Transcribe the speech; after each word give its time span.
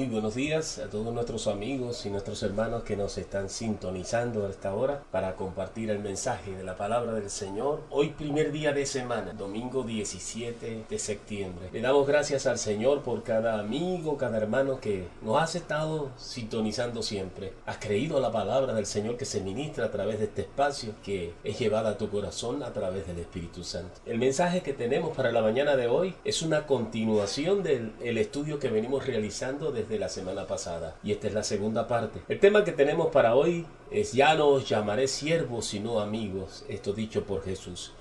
Muy 0.00 0.08
buenos 0.08 0.34
días 0.34 0.78
a 0.78 0.88
todos 0.88 1.12
nuestros 1.12 1.46
amigos 1.46 2.06
y 2.06 2.08
nuestros 2.08 2.42
hermanos 2.42 2.84
que 2.84 2.96
nos 2.96 3.18
están 3.18 3.50
sintonizando 3.50 4.46
a 4.46 4.48
esta 4.48 4.74
hora 4.74 5.02
para 5.10 5.36
compartir 5.36 5.90
el 5.90 5.98
mensaje 5.98 6.56
de 6.56 6.64
la 6.64 6.78
palabra 6.78 7.12
del 7.12 7.28
Señor. 7.28 7.82
Hoy 7.90 8.08
primer 8.08 8.50
día 8.50 8.72
de 8.72 8.86
semana, 8.86 9.34
domingo 9.34 9.82
17 9.82 10.86
de 10.88 10.98
septiembre. 10.98 11.68
Le 11.70 11.82
damos 11.82 12.06
gracias 12.06 12.46
al 12.46 12.56
Señor 12.56 13.02
por 13.02 13.22
cada 13.24 13.60
amigo, 13.60 14.16
cada 14.16 14.38
hermano 14.38 14.80
que 14.80 15.06
nos 15.20 15.36
ha 15.36 15.58
estado 15.58 16.08
sintonizando 16.16 17.02
siempre. 17.02 17.52
Has 17.66 17.76
creído 17.76 18.16
a 18.16 18.20
la 18.20 18.32
palabra 18.32 18.72
del 18.72 18.86
Señor 18.86 19.18
que 19.18 19.26
se 19.26 19.42
ministra 19.42 19.84
a 19.84 19.90
través 19.90 20.18
de 20.18 20.24
este 20.24 20.40
espacio 20.40 20.94
que 21.04 21.34
es 21.44 21.58
llevada 21.58 21.90
a 21.90 21.98
tu 21.98 22.08
corazón 22.08 22.62
a 22.62 22.72
través 22.72 23.06
del 23.06 23.18
Espíritu 23.18 23.64
Santo. 23.64 24.00
El 24.06 24.18
mensaje 24.18 24.62
que 24.62 24.72
tenemos 24.72 25.14
para 25.14 25.30
la 25.30 25.42
mañana 25.42 25.76
de 25.76 25.88
hoy 25.88 26.14
es 26.24 26.40
una 26.40 26.66
continuación 26.66 27.62
del 27.62 28.16
estudio 28.16 28.58
que 28.58 28.70
venimos 28.70 29.06
realizando 29.06 29.70
desde 29.70 29.89
la 29.98 30.08
semana 30.08 30.46
pasada. 30.46 30.96
Y 31.02 31.12
esta 31.12 31.26
es 31.26 31.34
la 31.34 31.42
segunda 31.42 31.86
parte. 31.88 32.20
El 32.28 32.40
tema 32.40 32.64
que 32.64 32.72
tenemos 32.72 33.08
para 33.08 33.34
hoy 33.34 33.66
es 33.90 34.12
ya 34.12 34.34
no 34.34 34.48
os 34.48 34.68
llamaré 34.68 35.08
siervos 35.08 35.66
sino 35.66 36.00
amigos, 36.00 36.64
esto 36.68 36.92
dicho 36.92 37.24
por 37.24 37.42
Jesús. 37.42 37.92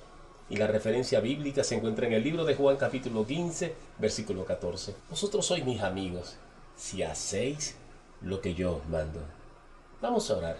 Y 0.49 0.57
la 0.57 0.67
referencia 0.67 1.19
bíblica 1.19 1.63
se 1.63 1.75
encuentra 1.75 2.07
en 2.07 2.13
el 2.13 2.23
libro 2.23 2.43
de 2.43 2.55
Juan 2.55 2.77
capítulo 2.77 3.25
15, 3.25 3.75
versículo 3.99 4.45
14. 4.45 4.95
Vosotros 5.09 5.45
sois 5.45 5.63
mis 5.63 5.81
amigos 5.81 6.37
si 6.75 7.03
hacéis 7.03 7.75
lo 8.21 8.41
que 8.41 8.53
yo 8.53 8.77
os 8.77 8.87
mando. 8.87 9.21
Vamos 10.01 10.29
a 10.31 10.37
orar. 10.37 10.57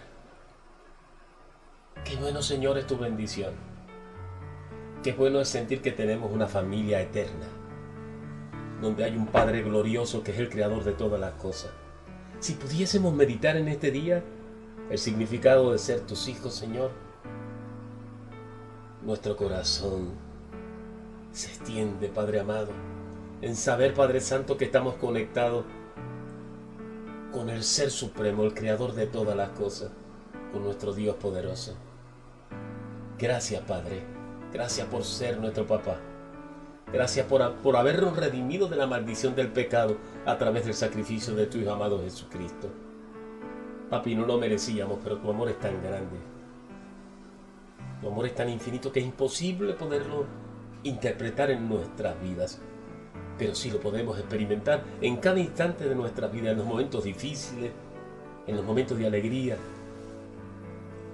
Qué 2.04 2.16
bueno 2.16 2.42
Señor 2.42 2.78
es 2.78 2.86
tu 2.86 2.96
bendición. 2.96 3.52
Qué 5.02 5.12
bueno 5.12 5.40
es 5.40 5.48
sentir 5.48 5.82
que 5.82 5.92
tenemos 5.92 6.30
una 6.32 6.46
familia 6.46 7.00
eterna 7.00 7.59
donde 8.80 9.04
hay 9.04 9.16
un 9.16 9.26
Padre 9.26 9.62
glorioso 9.62 10.22
que 10.22 10.32
es 10.32 10.38
el 10.38 10.48
creador 10.48 10.84
de 10.84 10.92
todas 10.92 11.20
las 11.20 11.32
cosas. 11.34 11.70
Si 12.40 12.54
pudiésemos 12.54 13.14
meditar 13.14 13.56
en 13.56 13.68
este 13.68 13.90
día 13.90 14.24
el 14.90 14.98
significado 14.98 15.72
de 15.72 15.78
ser 15.78 16.00
tus 16.00 16.28
hijos, 16.28 16.54
Señor, 16.54 16.90
nuestro 19.02 19.36
corazón 19.36 20.10
se 21.32 21.48
extiende, 21.48 22.08
Padre 22.08 22.40
amado, 22.40 22.70
en 23.42 23.56
saber, 23.56 23.94
Padre 23.94 24.20
Santo, 24.20 24.56
que 24.56 24.64
estamos 24.64 24.94
conectados 24.94 25.64
con 27.32 27.48
el 27.48 27.62
Ser 27.62 27.90
Supremo, 27.90 28.44
el 28.44 28.54
Creador 28.54 28.94
de 28.94 29.06
todas 29.06 29.36
las 29.36 29.50
cosas, 29.50 29.90
con 30.52 30.64
nuestro 30.64 30.92
Dios 30.92 31.16
poderoso. 31.16 31.76
Gracias, 33.18 33.62
Padre. 33.62 34.02
Gracias 34.52 34.86
por 34.88 35.04
ser 35.04 35.38
nuestro 35.38 35.66
papá. 35.66 36.00
Gracias 36.92 37.26
por, 37.26 37.54
por 37.56 37.76
habernos 37.76 38.16
redimido 38.16 38.66
de 38.66 38.76
la 38.76 38.86
maldición 38.86 39.36
del 39.36 39.48
pecado 39.48 39.96
a 40.26 40.36
través 40.38 40.64
del 40.64 40.74
sacrificio 40.74 41.34
de 41.34 41.46
tu 41.46 41.58
Hijo 41.58 41.72
amado 41.72 42.02
Jesucristo. 42.02 42.68
Papi, 43.88 44.14
no 44.16 44.26
lo 44.26 44.38
merecíamos, 44.38 44.98
pero 45.02 45.18
tu 45.18 45.30
amor 45.30 45.48
es 45.50 45.58
tan 45.60 45.80
grande. 45.82 46.16
Tu 48.00 48.08
amor 48.08 48.26
es 48.26 48.34
tan 48.34 48.48
infinito 48.48 48.90
que 48.90 49.00
es 49.00 49.06
imposible 49.06 49.74
poderlo 49.74 50.26
interpretar 50.82 51.50
en 51.50 51.68
nuestras 51.68 52.20
vidas. 52.20 52.60
Pero 53.38 53.54
sí 53.54 53.70
lo 53.70 53.78
podemos 53.78 54.18
experimentar 54.18 54.82
en 55.00 55.16
cada 55.18 55.38
instante 55.38 55.88
de 55.88 55.94
nuestra 55.94 56.26
vida, 56.26 56.50
en 56.50 56.58
los 56.58 56.66
momentos 56.66 57.04
difíciles, 57.04 57.70
en 58.46 58.56
los 58.56 58.64
momentos 58.64 58.98
de 58.98 59.06
alegría, 59.06 59.56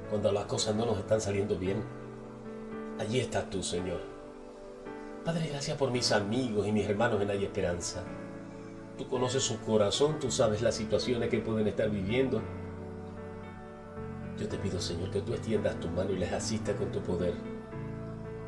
cuando 0.08 0.32
las 0.32 0.46
cosas 0.46 0.74
no 0.74 0.86
nos 0.86 0.98
están 0.98 1.20
saliendo 1.20 1.58
bien. 1.58 1.82
Allí 2.98 3.20
estás 3.20 3.50
tú, 3.50 3.62
Señor 3.62 4.15
Padre, 5.26 5.48
gracias 5.48 5.76
por 5.76 5.90
mis 5.90 6.12
amigos 6.12 6.68
y 6.68 6.72
mis 6.72 6.88
hermanos 6.88 7.20
en 7.20 7.28
Hay 7.28 7.44
Esperanza. 7.44 8.04
Tú 8.96 9.08
conoces 9.08 9.42
su 9.42 9.60
corazón, 9.60 10.20
tú 10.20 10.30
sabes 10.30 10.62
las 10.62 10.76
situaciones 10.76 11.30
que 11.30 11.40
pueden 11.40 11.66
estar 11.66 11.90
viviendo. 11.90 12.40
Yo 14.38 14.46
te 14.46 14.56
pido, 14.56 14.80
Señor, 14.80 15.10
que 15.10 15.22
tú 15.22 15.32
extiendas 15.32 15.80
tu 15.80 15.88
mano 15.88 16.12
y 16.12 16.18
les 16.18 16.32
asistas 16.32 16.76
con 16.76 16.92
tu 16.92 17.00
poder. 17.00 17.34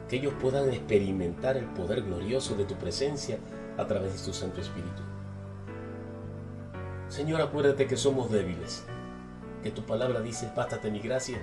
Que 0.09 0.19
ellos 0.19 0.35
puedan 0.41 0.73
experimentar 0.73 1.57
el 1.57 1.65
poder 1.65 2.03
glorioso 2.03 2.55
de 2.55 2.65
tu 2.65 2.77
presencia 2.77 3.41
a 3.77 3.85
través 3.89 4.17
de 4.17 4.25
tu 4.25 4.33
Santo 4.33 4.61
Espíritu. 4.61 5.03
Señor, 7.09 7.41
acuérdate 7.41 7.89
que 7.89 7.97
somos 7.97 8.31
débiles. 8.31 8.85
Que 9.65 9.73
tu 9.73 9.83
palabra 9.83 10.21
dice, 10.21 10.53
bástate 10.55 10.93
mi 10.93 11.01
gracia, 11.01 11.43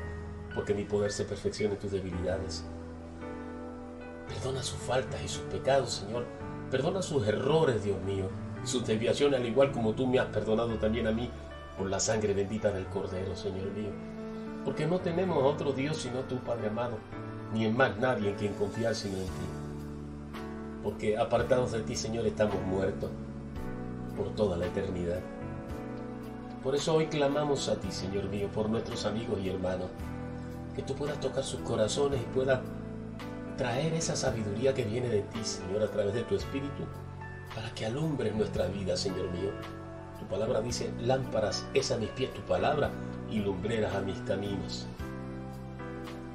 porque 0.55 0.73
mi 0.73 0.85
poder 0.85 1.11
se 1.11 1.25
perfecciona 1.25 1.73
en 1.73 1.79
tus 1.81 1.91
debilidades. 1.91 2.63
Perdona 4.35 4.61
sus 4.61 4.79
faltas 4.79 5.21
y 5.23 5.27
sus 5.27 5.43
pecados, 5.43 5.91
Señor. 5.91 6.25
Perdona 6.69 7.01
sus 7.01 7.25
errores, 7.27 7.83
Dios 7.83 8.01
mío, 8.03 8.29
sus 8.63 8.85
desviaciones, 8.85 9.39
al 9.39 9.45
igual 9.45 9.71
como 9.71 9.93
tú 9.93 10.07
me 10.07 10.19
has 10.19 10.27
perdonado 10.27 10.75
también 10.75 11.07
a 11.07 11.11
mí 11.11 11.29
por 11.77 11.89
la 11.89 11.99
sangre 11.99 12.33
bendita 12.33 12.71
del 12.71 12.85
Cordero, 12.87 13.35
Señor 13.35 13.71
mío. 13.71 13.91
Porque 14.63 14.85
no 14.85 14.99
tenemos 14.99 15.37
a 15.37 15.45
otro 15.45 15.71
Dios 15.71 15.97
sino 15.97 16.21
tu 16.21 16.37
Padre 16.37 16.67
amado, 16.67 16.97
ni 17.53 17.65
en 17.65 17.77
más 17.77 17.97
nadie 17.97 18.29
en 18.29 18.35
quien 18.35 18.53
confiar 18.53 18.93
sino 18.95 19.17
en 19.17 19.25
ti. 19.25 19.47
Porque 20.83 21.17
apartados 21.17 21.71
de 21.71 21.81
ti, 21.81 21.95
Señor, 21.95 22.25
estamos 22.27 22.61
muertos 22.63 23.09
por 24.17 24.29
toda 24.35 24.57
la 24.57 24.65
eternidad. 24.65 25.21
Por 26.63 26.75
eso 26.75 26.95
hoy 26.95 27.07
clamamos 27.07 27.69
a 27.69 27.75
ti, 27.75 27.91
Señor 27.91 28.25
mío, 28.29 28.49
por 28.53 28.69
nuestros 28.69 29.05
amigos 29.05 29.39
y 29.41 29.49
hermanos, 29.49 29.87
que 30.75 30.81
tú 30.81 30.95
puedas 30.95 31.19
tocar 31.19 31.43
sus 31.43 31.61
corazones 31.61 32.21
y 32.21 32.33
puedas 32.33 32.59
traer 33.57 33.93
esa 33.93 34.15
sabiduría 34.15 34.73
que 34.73 34.83
viene 34.83 35.09
de 35.09 35.21
ti, 35.21 35.43
Señor, 35.43 35.83
a 35.83 35.91
través 35.91 36.13
de 36.13 36.23
tu 36.23 36.35
Espíritu, 36.35 36.83
para 37.53 37.73
que 37.73 37.85
alumbre 37.85 38.31
nuestra 38.31 38.67
vida, 38.67 38.97
Señor 38.97 39.31
mío. 39.31 39.51
Tu 40.19 40.25
palabra 40.27 40.61
dice, 40.61 40.91
lámparas 41.01 41.65
es 41.73 41.91
a 41.91 41.97
mis 41.97 42.09
pies 42.09 42.33
tu 42.33 42.41
palabra 42.41 42.91
y 43.29 43.39
lumbreras 43.39 43.95
a 43.95 44.01
mis 44.01 44.17
caminos. 44.21 44.87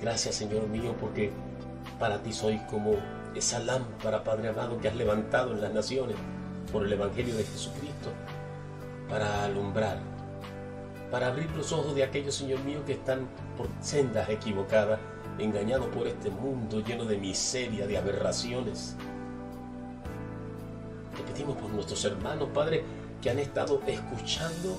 Gracias, 0.00 0.36
Señor 0.36 0.66
mío, 0.69 0.94
porque 0.98 1.30
para 1.98 2.22
ti 2.22 2.32
soy 2.32 2.59
como 2.70 2.92
esa 3.34 3.59
lámpara, 3.59 4.25
Padre 4.25 4.48
amado, 4.48 4.78
que 4.78 4.88
has 4.88 4.97
levantado 4.97 5.53
en 5.53 5.60
las 5.60 5.72
naciones 5.72 6.16
por 6.72 6.84
el 6.84 6.92
Evangelio 6.92 7.36
de 7.36 7.44
Jesucristo, 7.44 8.10
para 9.09 9.44
alumbrar, 9.44 9.98
para 11.10 11.28
abrir 11.28 11.50
los 11.50 11.72
ojos 11.72 11.94
de 11.94 12.04
aquellos, 12.04 12.34
Señor 12.34 12.60
mío, 12.60 12.84
que 12.86 12.92
están 12.92 13.28
por 13.56 13.69
sendas 13.80 14.28
equivocadas 14.30 15.00
engañado 15.40 15.90
por 15.90 16.06
este 16.06 16.30
mundo 16.30 16.80
lleno 16.80 17.04
de 17.04 17.18
miseria, 17.18 17.86
de 17.86 17.98
aberraciones. 17.98 18.96
Te 21.16 21.32
pedimos 21.32 21.56
por 21.56 21.70
nuestros 21.70 22.04
hermanos, 22.04 22.48
Padre, 22.54 22.84
que 23.20 23.30
han 23.30 23.38
estado 23.38 23.80
escuchando 23.86 24.78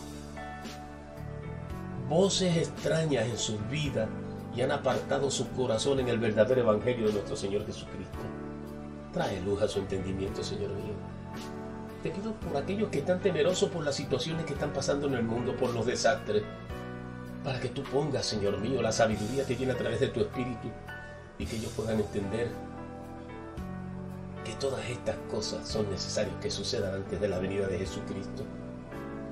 voces 2.10 2.58
extrañas 2.58 3.28
en 3.28 3.38
sus 3.38 3.70
vidas 3.70 4.10
y 4.56 4.62
han 4.62 4.72
apartado 4.72 5.32
su 5.32 5.50
corazón 5.52 6.00
en 6.00 6.10
el 6.10 6.20
verdadero 6.20 6.62
Evangelio 6.62 7.08
de 7.08 7.14
nuestro 7.14 7.36
Señor 7.36 7.66
Jesucristo. 7.66 8.18
Trae 9.14 9.42
luz 9.42 9.62
a 9.62 9.68
su 9.68 9.80
entendimiento, 9.80 10.44
Señor 10.44 10.72
mío. 10.72 10.94
Te 12.04 12.10
pido 12.10 12.34
por 12.34 12.58
aquellos 12.58 12.90
que 12.90 13.00
están 13.00 13.22
temerosos 13.22 13.70
por 13.70 13.84
las 13.84 13.96
situaciones 13.96 14.46
que 14.46 14.54
están 14.54 14.74
pasando 14.74 15.08
en 15.08 15.14
el 15.14 15.24
mundo, 15.24 15.56
por 15.56 15.74
los 15.74 15.86
desastres, 15.86 16.44
para 17.44 17.60
que 17.60 17.70
tú 17.70 17.84
pongas, 17.84 18.26
Señor 18.26 18.60
mío, 18.60 18.82
la 18.82 18.92
sabiduría 18.92 19.46
que 19.46 19.56
viene 19.56 19.74
a 19.74 19.78
través 19.78 20.00
de 20.00 20.08
tu 20.08 20.22
Espíritu 20.22 20.70
y 21.40 21.46
que 21.46 21.56
ellos 21.56 21.72
puedan 21.76 22.00
entender 22.00 22.50
que 24.46 24.54
todas 24.54 24.88
estas 24.90 25.16
cosas 25.30 25.68
son 25.68 25.90
necesarias 25.90 26.36
que 26.42 26.52
sucedan 26.52 26.96
antes 26.96 27.20
de 27.20 27.28
la 27.28 27.40
venida 27.40 27.68
de 27.68 27.80
Jesucristo, 27.80 28.44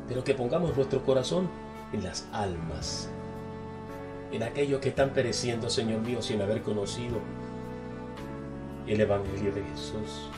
pero 0.08 0.24
que 0.24 0.34
pongamos 0.34 0.75
nuestro 0.75 1.03
corazón 1.03 1.50
en 1.94 2.03
las 2.03 2.28
almas, 2.31 3.09
en 4.31 4.44
aquellos 4.44 4.80
que 4.80 4.90
están 4.90 5.12
pereciendo, 5.12 5.69
Señor 5.69 6.02
mío, 6.02 6.22
sin 6.22 6.42
haber 6.42 6.62
conocido 6.62 7.18
el 8.88 9.02
Evangelio 9.02 9.52
de 9.52 9.64
Jesús. 9.64 10.30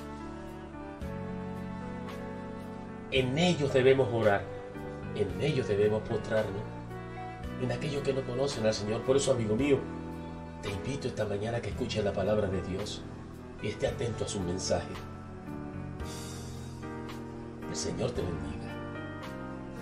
En 3.11 3.37
ellos 3.37 3.73
debemos 3.73 4.09
orar, 4.13 4.43
en 5.15 5.41
ellos 5.41 5.67
debemos 5.67 6.01
postrarnos 6.07 6.80
en 7.61 7.71
aquellos 7.71 8.03
que 8.03 8.13
no 8.13 8.21
conocen 8.23 8.65
al 8.65 8.73
Señor. 8.73 9.01
Por 9.01 9.17
eso, 9.17 9.31
amigo 9.31 9.55
mío, 9.55 9.77
te 10.61 10.69
invito 10.69 11.07
esta 11.07 11.25
mañana 11.25 11.57
a 11.57 11.61
que 11.61 11.69
escuches 11.69 12.03
la 12.03 12.13
palabra 12.13 12.47
de 12.47 12.61
Dios 12.63 13.01
y 13.61 13.67
esté 13.67 13.87
atento 13.87 14.25
a 14.25 14.27
su 14.27 14.39
mensaje. 14.39 14.91
El 17.69 17.75
Señor 17.75 18.11
te 18.11 18.21
bendiga. 18.21 18.61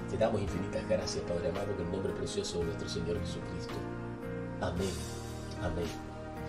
Te 0.09 0.17
damos 0.17 0.41
infinitas 0.41 0.87
gracias, 0.89 1.23
Padre 1.25 1.49
amado, 1.49 1.71
en 1.77 1.85
el 1.85 1.91
nombre 1.91 2.13
precioso 2.13 2.59
de 2.59 2.65
nuestro 2.65 2.89
Señor 2.89 3.19
Jesucristo. 3.19 3.75
Amén, 4.61 4.91
amén 5.61 5.87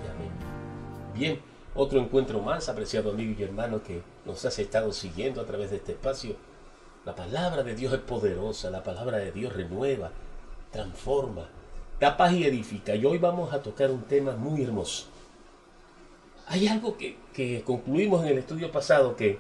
y 0.03 0.11
amén. 0.11 0.31
Bien, 1.15 1.41
otro 1.75 2.01
encuentro 2.01 2.41
más, 2.41 2.69
apreciado 2.69 3.11
amigo 3.11 3.35
y 3.39 3.43
hermano 3.43 3.83
que 3.83 4.03
nos 4.25 4.45
has 4.45 4.59
estado 4.59 4.93
siguiendo 4.93 5.41
a 5.41 5.47
través 5.47 5.71
de 5.71 5.77
este 5.77 5.93
espacio. 5.93 6.37
La 7.05 7.15
palabra 7.15 7.63
de 7.63 7.75
Dios 7.75 7.93
es 7.93 8.01
poderosa, 8.01 8.71
la 8.71 8.83
palabra 8.83 9.19
de 9.19 9.33
Dios 9.33 9.53
renueva, 9.53 10.11
transforma, 10.71 11.49
da 11.99 12.17
paz 12.17 12.33
y 12.33 12.45
edifica. 12.45 12.95
Y 12.95 13.05
hoy 13.05 13.19
vamos 13.19 13.53
a 13.53 13.63
tocar 13.63 13.91
un 13.91 14.03
tema 14.03 14.33
muy 14.33 14.63
hermoso. 14.63 15.07
Hay 16.47 16.67
algo 16.67 16.97
que, 16.97 17.19
que 17.33 17.63
concluimos 17.63 18.23
en 18.23 18.29
el 18.29 18.39
estudio 18.39 18.73
pasado, 18.73 19.17
que 19.17 19.39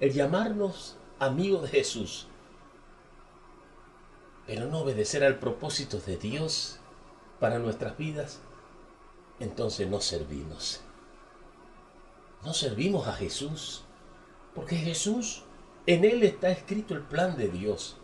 el 0.00 0.12
llamarnos 0.12 0.96
amigos 1.18 1.62
de 1.62 1.68
Jesús 1.68 2.26
pero 4.50 4.66
no 4.66 4.80
obedecer 4.80 5.22
al 5.22 5.38
propósito 5.38 6.00
de 6.00 6.16
Dios 6.16 6.80
para 7.38 7.60
nuestras 7.60 7.96
vidas, 7.96 8.40
entonces 9.38 9.88
no 9.88 10.00
servimos. 10.00 10.80
No 12.44 12.52
servimos 12.52 13.06
a 13.06 13.12
Jesús, 13.12 13.84
porque 14.52 14.74
Jesús, 14.74 15.44
en 15.86 16.04
Él 16.04 16.24
está 16.24 16.50
escrito 16.50 16.94
el 16.94 17.02
plan 17.02 17.36
de 17.36 17.46
Dios. 17.46 17.96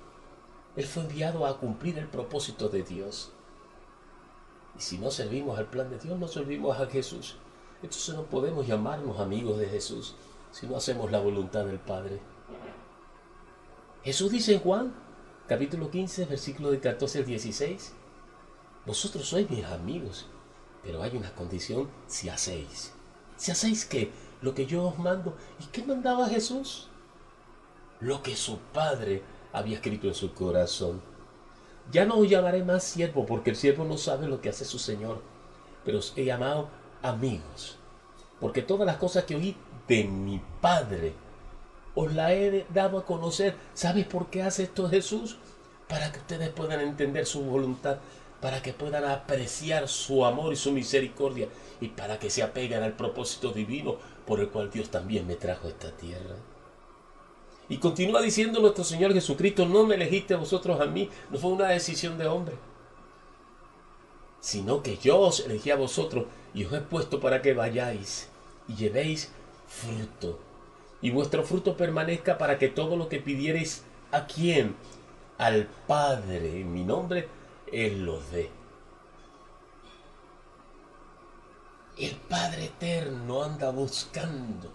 Él 0.77 0.85
fue 0.85 1.03
enviado 1.03 1.47
a 1.47 1.59
cumplir 1.59 1.99
el 1.99 2.07
propósito 2.07 2.69
de 2.69 2.83
Dios. 2.83 3.33
Y 4.79 4.81
si 4.81 4.99
no 4.99 5.11
servimos 5.11 5.59
al 5.59 5.67
plan 5.67 5.89
de 5.89 5.99
Dios, 5.99 6.19
no 6.19 6.29
servimos 6.29 6.79
a 6.79 6.87
Jesús. 6.87 7.37
Entonces 7.83 8.15
no 8.15 8.25
podemos 8.25 8.67
llamarnos 8.67 9.19
amigos 9.19 9.59
de 9.59 9.69
Jesús 9.69 10.15
si 10.51 10.67
no 10.67 10.77
hacemos 10.77 11.11
la 11.11 11.21
voluntad 11.21 11.65
del 11.65 11.79
Padre. 11.79 12.21
Jesús 14.03 14.31
dice 14.31 14.55
en 14.55 14.61
Juan, 14.61 14.95
capítulo 15.47 15.91
15, 15.91 16.27
versículo 16.27 16.71
de 16.71 16.81
14 16.81 17.19
al 17.19 17.27
16, 17.27 17.93
vosotros 18.87 19.29
sois 19.29 19.51
mis 19.51 19.65
amigos, 19.65 20.27
pero 20.83 21.03
hay 21.03 21.17
una 21.17 21.35
condición 21.35 21.91
si 22.07 22.29
hacéis. 22.29 22.93
Si 23.37 23.51
hacéis 23.51 23.85
que 23.85 24.13
lo 24.41 24.55
que 24.55 24.67
yo 24.67 24.85
os 24.85 24.99
mando, 24.99 25.37
¿y 25.61 25.65
qué 25.67 25.85
mandaba 25.85 26.29
Jesús? 26.29 26.89
Lo 28.01 28.23
que 28.23 28.37
su 28.37 28.59
Padre 28.73 29.23
había 29.53 29.77
escrito 29.77 30.07
en 30.09 30.15
su 30.15 30.33
corazón. 30.35 31.01
Ya 31.91 32.05
no 32.05 32.19
os 32.19 32.29
llamaré 32.29 32.65
más 32.65 32.83
siervo, 32.83 33.27
porque 33.27 33.51
el 33.51 33.57
siervo 33.57 33.85
no 33.85 33.97
sabe 33.97 34.27
lo 34.27 34.41
que 34.41 34.49
hace 34.49 34.65
su 34.65 34.79
Señor, 34.79 35.23
pero 35.85 35.99
os 35.99 36.13
he 36.17 36.25
llamado 36.25 36.69
amigos, 37.03 37.79
porque 38.41 38.63
todas 38.63 38.87
las 38.87 38.97
cosas 38.97 39.25
que 39.25 39.37
oí 39.37 39.57
de 39.87 40.05
mi 40.05 40.41
Padre 40.61 41.15
os 41.95 42.13
la 42.13 42.33
he 42.35 42.67
dado 42.73 42.99
a 42.99 43.05
conocer. 43.05 43.55
¿Sabes 43.75 44.07
por 44.07 44.29
qué 44.29 44.43
hace 44.43 44.65
esto 44.65 44.89
Jesús? 44.89 45.39
Para 45.89 46.13
que 46.13 46.19
ustedes 46.19 46.51
puedan 46.51 46.81
entender 46.81 47.25
su 47.27 47.43
voluntad, 47.43 47.99
para 48.41 48.61
que 48.63 48.73
puedan 48.73 49.05
apreciar 49.05 49.89
su 49.89 50.25
amor 50.25 50.53
y 50.53 50.57
su 50.57 50.73
misericordia, 50.73 51.49
y 51.81 51.89
para 51.89 52.19
que 52.19 52.31
se 52.31 52.43
apeguen 52.43 52.83
al 52.83 52.93
propósito 52.93 53.53
divino 53.53 53.97
por 54.27 54.41
el 54.41 54.49
cual 54.49 54.71
Dios 54.71 54.91
también 54.91 55.27
me 55.27 55.37
trajo 55.37 55.69
a 55.69 55.71
esta 55.71 55.91
tierra. 55.93 56.35
Y 57.69 57.79
continúa 57.79 58.23
diciendo 58.23 58.61
nuestro 58.61 58.85
Señor 58.85 59.13
Jesucristo, 59.13 59.67
no 59.67 59.85
me 59.85 59.97
elegiste 59.97 60.37
vosotros 60.37 60.81
a 60.81 60.87
mí, 60.87 61.11
no 61.31 61.39
fue 61.39 61.51
una 61.51 61.69
decisión 61.69 62.17
de 62.17 62.29
hombre, 62.29 62.55
sino 64.41 64.83
que 64.83 64.97
yo 64.99 65.19
os 65.19 65.41
elegí 65.41 65.71
a 65.71 65.77
vosotros 65.77 66.27
y 66.55 66.65
os 66.65 66.73
he 66.73 66.81
puesto 66.81 67.19
para 67.19 67.43
que 67.43 67.55
vayáis 67.55 68.29
y 68.69 68.77
llevéis 68.77 69.33
fruto. 69.67 70.39
Y 71.03 71.11
vuestro 71.11 71.43
fruto 71.43 71.77
permanezca 71.77 72.39
para 72.39 72.59
que 72.59 72.69
todo 72.69 72.97
lo 72.97 73.09
que 73.09 73.21
pidiereis 73.21 73.83
a 74.13 74.27
quién, 74.27 74.77
al 75.37 75.67
Padre, 75.87 76.61
en 76.61 76.73
mi 76.73 76.85
nombre, 76.85 77.29
Él 77.73 78.05
lo 78.05 78.21
dé. 78.31 78.49
El 81.99 82.15
Padre 82.15 82.67
Eterno 82.67 83.43
anda 83.43 83.71
buscando 83.71 84.71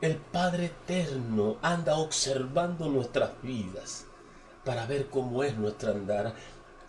el 0.00 0.16
Padre 0.16 0.66
Eterno 0.66 1.56
anda 1.60 1.96
observando 1.96 2.88
nuestras 2.88 3.30
vidas 3.42 4.06
para 4.64 4.86
ver 4.86 5.08
cómo 5.08 5.42
es 5.42 5.56
nuestra 5.56 5.90
andar. 5.90 6.34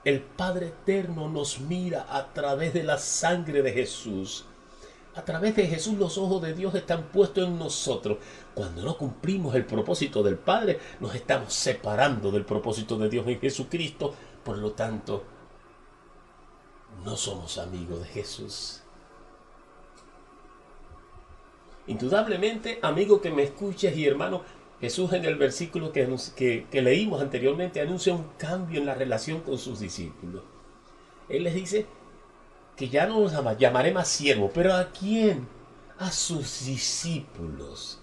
El 0.03 0.21
Padre 0.21 0.67
Eterno 0.67 1.27
nos 1.27 1.59
mira 1.59 2.05
a 2.09 2.31
través 2.33 2.73
de 2.73 2.83
la 2.83 2.97
sangre 2.97 3.63
de 3.63 3.71
Jesús. 3.71 4.45
A 5.15 5.25
través 5.25 5.55
de 5.55 5.65
Jesús 5.65 5.97
los 5.97 6.17
ojos 6.19 6.41
de 6.43 6.53
Dios 6.53 6.75
están 6.75 7.07
puestos 7.07 7.47
en 7.47 7.57
nosotros. 7.57 8.19
Cuando 8.53 8.83
no 8.83 8.95
cumplimos 8.95 9.55
el 9.55 9.65
propósito 9.65 10.21
del 10.21 10.37
Padre, 10.37 10.79
nos 10.99 11.15
estamos 11.15 11.53
separando 11.53 12.31
del 12.31 12.45
propósito 12.45 12.97
de 12.97 13.09
Dios 13.09 13.27
en 13.27 13.39
Jesucristo. 13.39 14.13
Por 14.43 14.59
lo 14.59 14.73
tanto, 14.73 15.23
no 17.03 17.17
somos 17.17 17.57
amigos 17.57 18.01
de 18.01 18.07
Jesús. 18.07 18.78
Indudablemente, 21.89 22.77
amigo 22.83 23.19
que 23.19 23.31
me 23.31 23.41
escuches 23.41 23.97
y 23.97 24.05
hermano, 24.05 24.43
Jesús 24.79 25.11
en 25.13 25.25
el 25.25 25.37
versículo 25.37 25.91
que, 25.91 26.67
leímos 26.71 27.19
anteriormente 27.19 27.81
anuncia 27.81 28.13
un 28.13 28.27
cambio 28.37 28.79
en 28.79 28.85
la 28.85 28.93
relación 28.93 29.41
con 29.41 29.57
sus 29.57 29.79
discípulos. 29.79 30.43
Él 31.29 31.43
les 31.43 31.55
dice 31.55 31.87
que 32.77 32.89
ya 32.89 33.07
no 33.07 33.19
los 33.21 33.33
llamaré 33.57 33.91
más 33.91 34.07
siervos, 34.07 34.51
pero 34.53 34.75
¿a 34.75 34.91
quién? 34.91 35.47
A 35.97 36.11
sus 36.11 36.67
discípulos, 36.67 37.99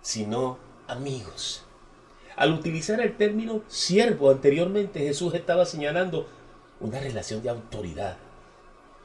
sino 0.00 0.56
amigos. 0.88 1.62
Al 2.36 2.54
utilizar 2.54 3.02
el 3.02 3.18
término 3.18 3.60
siervo 3.68 4.30
anteriormente, 4.30 5.00
Jesús 5.00 5.34
estaba 5.34 5.66
señalando 5.66 6.26
una 6.80 7.00
relación 7.00 7.42
de 7.42 7.50
autoridad 7.50 8.16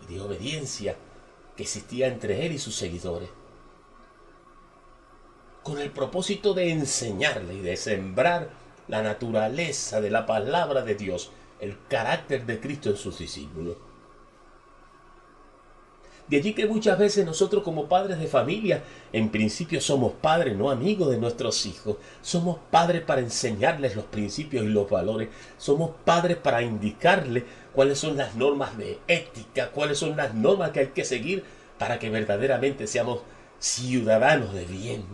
y 0.08 0.14
de 0.14 0.22
obediencia 0.22 0.96
que 1.56 1.64
existía 1.64 2.08
entre 2.08 2.46
él 2.46 2.54
y 2.54 2.60
sus 2.60 2.76
seguidores, 2.76 3.30
con 5.64 5.80
el 5.80 5.92
propósito 5.92 6.54
de 6.54 6.72
enseñarle 6.72 7.56
y 7.56 7.62
de 7.62 7.76
sembrar 7.76 8.50
la 8.88 9.02
naturaleza 9.02 10.00
de 10.00 10.12
la 10.12 10.26
palabra 10.26 10.84
de 10.84 10.96
Dios, 10.96 11.32
el 11.60 11.78
carácter 11.88 12.46
de 12.46 12.60
Cristo 12.60 12.90
en 12.90 12.98
sus 12.98 13.18
discípulos. 13.18 13.78
De 16.28 16.38
allí 16.38 16.54
que 16.54 16.66
muchas 16.66 16.98
veces 16.98 17.24
nosotros 17.24 17.64
como 17.64 17.88
padres 17.88 18.18
de 18.18 18.26
familia, 18.26 18.82
en 19.14 19.30
principio 19.30 19.80
somos 19.80 20.14
padres, 20.14 20.58
no 20.58 20.72
amigos 20.72 21.12
de 21.12 21.20
nuestros 21.20 21.68
hijos. 21.68 21.98
Somos 22.24 22.58
padres 22.72 23.04
para 23.04 23.22
enseñarles 23.22 23.96
los 23.96 24.06
principios 24.06 24.66
y 24.66 24.70
los 24.70 24.90
valores. 24.90 25.30
Somos 25.60 25.92
padres 26.04 26.38
para 26.38 26.64
indicarles 26.64 27.44
cuáles 27.76 28.00
son 28.00 28.16
las 28.16 28.36
normas 28.36 28.78
de 28.78 29.00
ética, 29.08 29.72
cuáles 29.72 30.00
son 30.00 30.16
las 30.16 30.34
normas 30.34 30.72
que 30.72 30.80
hay 30.80 30.88
que 30.88 31.04
seguir 31.04 31.44
para 31.78 32.00
que 32.00 32.10
verdaderamente 32.10 32.88
seamos 32.88 33.22
ciudadanos 33.60 34.54
de 34.54 34.66
bien 34.66 35.06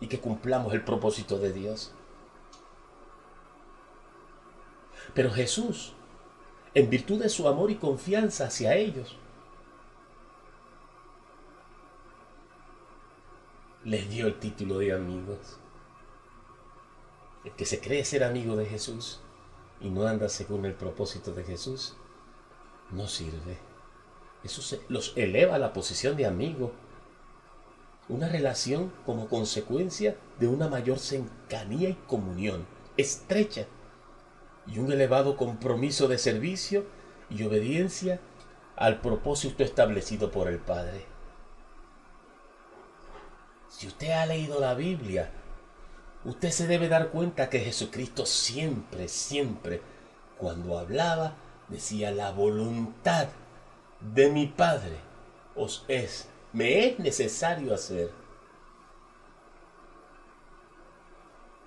y 0.00 0.06
que 0.06 0.20
cumplamos 0.20 0.72
el 0.72 0.82
propósito 0.82 1.38
de 1.38 1.52
Dios. 1.52 1.92
Pero 5.14 5.32
Jesús, 5.32 5.92
en 6.74 6.88
virtud 6.88 7.20
de 7.20 7.28
su 7.28 7.48
amor 7.48 7.72
y 7.72 7.74
confianza 7.74 8.46
hacia 8.46 8.76
ellos, 8.76 9.16
les 13.84 14.08
dio 14.08 14.28
el 14.28 14.38
título 14.38 14.78
de 14.78 14.92
amigos. 14.92 15.58
El 17.44 17.50
que 17.52 17.64
se 17.64 17.80
cree 17.80 18.04
ser 18.04 18.22
amigo 18.22 18.54
de 18.54 18.66
Jesús 18.66 19.20
y 19.80 19.90
no 19.90 20.06
anda 20.06 20.28
según 20.28 20.64
el 20.66 20.74
propósito 20.74 21.32
de 21.32 21.44
Jesús, 21.44 21.94
no 22.90 23.06
sirve. 23.08 23.58
Eso 24.44 24.78
los 24.88 25.12
eleva 25.16 25.56
a 25.56 25.58
la 25.58 25.72
posición 25.72 26.16
de 26.16 26.26
amigo. 26.26 26.72
Una 28.08 28.28
relación 28.28 28.92
como 29.06 29.28
consecuencia 29.28 30.16
de 30.38 30.48
una 30.48 30.68
mayor 30.68 30.98
cercanía 30.98 31.90
y 31.90 31.94
comunión 32.06 32.66
estrecha 32.96 33.66
y 34.66 34.78
un 34.78 34.92
elevado 34.92 35.36
compromiso 35.36 36.08
de 36.08 36.18
servicio 36.18 36.84
y 37.28 37.44
obediencia 37.44 38.20
al 38.76 39.00
propósito 39.00 39.62
establecido 39.62 40.30
por 40.30 40.48
el 40.48 40.58
Padre. 40.58 41.04
Si 43.68 43.86
usted 43.86 44.10
ha 44.10 44.26
leído 44.26 44.60
la 44.60 44.74
Biblia, 44.74 45.30
usted 46.24 46.50
se 46.50 46.66
debe 46.66 46.88
dar 46.88 47.10
cuenta 47.10 47.48
que 47.48 47.60
Jesucristo 47.60 48.26
siempre, 48.26 49.08
siempre, 49.08 49.80
cuando 50.38 50.78
hablaba, 50.78 51.34
decía 51.68 52.10
la 52.10 52.32
voluntad 52.32 53.28
de 54.00 54.30
mi 54.30 54.46
Padre 54.46 54.96
os 55.54 55.84
es, 55.88 56.28
me 56.52 56.86
es 56.86 56.98
necesario 56.98 57.74
hacer. 57.74 58.10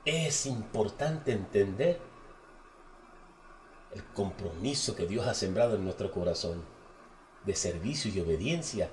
Es 0.05 0.45
importante 0.45 1.31
entender 1.31 2.00
el 3.93 4.03
compromiso 4.13 4.95
que 4.95 5.05
Dios 5.05 5.27
ha 5.27 5.33
sembrado 5.33 5.75
en 5.75 5.83
nuestro 5.86 6.12
corazón 6.12 6.63
de 7.45 7.55
servicio 7.55 8.12
y 8.12 8.19
obediencia 8.19 8.89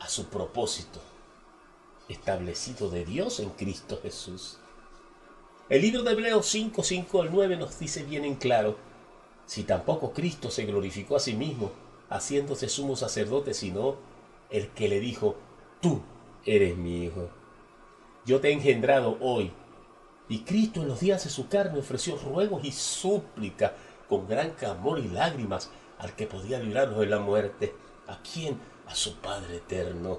a 0.00 0.08
su 0.08 0.26
propósito 0.26 1.00
establecido 2.08 2.90
de 2.90 3.04
Dios 3.04 3.40
en 3.40 3.50
Cristo 3.50 3.98
Jesús. 4.02 4.58
El 5.68 5.82
libro 5.82 6.02
de 6.02 6.12
Hebreos 6.12 6.46
5, 6.46 6.82
5 6.82 7.20
al 7.20 7.30
9 7.30 7.56
nos 7.58 7.78
dice 7.78 8.02
bien 8.02 8.24
en 8.24 8.36
claro, 8.36 8.78
si 9.44 9.64
tampoco 9.64 10.14
Cristo 10.14 10.50
se 10.50 10.64
glorificó 10.64 11.14
a 11.14 11.20
sí 11.20 11.34
mismo, 11.34 11.72
haciéndose 12.08 12.70
sumo 12.70 12.96
sacerdote, 12.96 13.52
sino 13.52 13.96
el 14.48 14.70
que 14.70 14.88
le 14.88 14.98
dijo, 14.98 15.36
tú 15.82 16.00
eres 16.46 16.74
mi 16.74 17.04
hijo. 17.04 17.28
Yo 18.24 18.40
te 18.40 18.48
he 18.48 18.52
engendrado 18.52 19.18
hoy. 19.20 19.52
Y 20.30 20.40
Cristo 20.40 20.80
en 20.80 20.88
los 20.88 21.00
días 21.00 21.24
de 21.24 21.30
su 21.30 21.48
carne 21.48 21.80
ofreció 21.80 22.16
ruegos 22.16 22.64
y 22.64 22.72
súplica 22.72 23.74
con 24.08 24.26
gran 24.26 24.52
clamor 24.52 24.98
y 25.00 25.08
lágrimas 25.08 25.70
al 25.98 26.14
que 26.16 26.26
podía 26.26 26.60
librarnos 26.60 27.00
de 27.00 27.06
la 27.06 27.18
muerte. 27.18 27.74
¿A 28.06 28.22
quién? 28.22 28.58
A 28.86 28.94
su 28.94 29.16
Padre 29.16 29.56
eterno. 29.56 30.18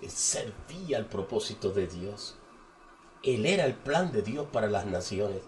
Él 0.00 0.10
servía 0.10 0.96
al 0.96 1.06
propósito 1.06 1.72
de 1.72 1.88
Dios. 1.88 2.38
Él 3.22 3.46
era 3.46 3.64
el 3.64 3.74
plan 3.74 4.12
de 4.12 4.22
Dios 4.22 4.46
para 4.52 4.68
las 4.68 4.86
naciones. 4.86 5.42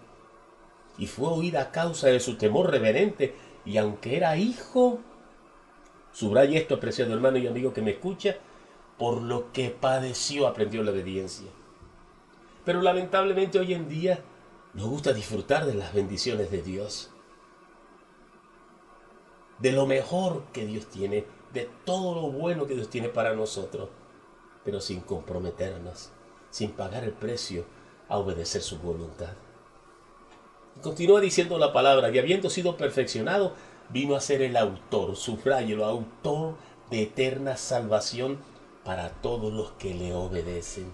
y 0.97 1.07
fue 1.07 1.29
oída 1.29 1.61
a 1.61 1.71
causa 1.71 2.07
de 2.07 2.19
su 2.19 2.35
temor 2.37 2.69
reverente, 2.69 3.33
y 3.65 3.77
aunque 3.77 4.17
era 4.17 4.37
hijo, 4.37 4.99
subraya 6.11 6.59
esto, 6.59 6.75
apreciado 6.75 7.13
hermano 7.13 7.37
y 7.37 7.47
amigo 7.47 7.73
que 7.73 7.81
me 7.81 7.91
escucha, 7.91 8.37
por 8.99 9.21
lo 9.21 9.51
que 9.51 9.69
padeció 9.69 10.45
aprendió 10.47 10.83
la 10.83 10.91
obediencia. 10.91 11.47
Pero 12.65 12.81
lamentablemente 12.81 13.57
hoy 13.57 13.73
en 13.73 13.89
día 13.89 14.19
nos 14.73 14.87
gusta 14.87 15.13
disfrutar 15.13 15.65
de 15.65 15.73
las 15.73 15.93
bendiciones 15.93 16.51
de 16.51 16.61
Dios, 16.61 17.09
de 19.57 19.71
lo 19.71 19.87
mejor 19.87 20.43
que 20.53 20.65
Dios 20.65 20.87
tiene, 20.87 21.25
de 21.53 21.69
todo 21.85 22.13
lo 22.13 22.31
bueno 22.31 22.67
que 22.67 22.75
Dios 22.75 22.89
tiene 22.89 23.09
para 23.09 23.33
nosotros, 23.33 23.89
pero 24.63 24.81
sin 24.81 25.01
comprometernos, 25.01 26.11
sin 26.51 26.71
pagar 26.71 27.03
el 27.03 27.13
precio 27.13 27.65
a 28.07 28.17
obedecer 28.17 28.61
su 28.61 28.77
voluntad. 28.77 29.29
continúa 30.81 31.19
diciendo 31.19 31.57
la 31.57 31.73
palabra, 31.73 32.11
y 32.11 32.19
habiendo 32.19 32.49
sido 32.49 32.77
perfeccionado, 32.77 33.53
vino 33.89 34.15
a 34.15 34.21
ser 34.21 34.41
el 34.41 34.55
autor, 34.57 35.15
subrayo, 35.15 35.83
autor 35.85 36.55
de 36.89 37.03
eterna 37.03 37.57
salvación 37.57 38.39
para 38.83 39.09
todos 39.09 39.51
los 39.51 39.71
que 39.71 39.93
le 39.93 40.13
obedecen. 40.13 40.91